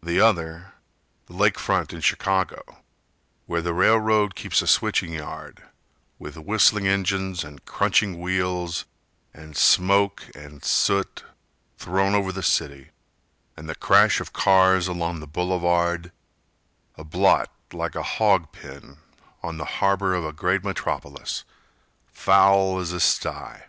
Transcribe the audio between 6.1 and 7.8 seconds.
With whistling engines and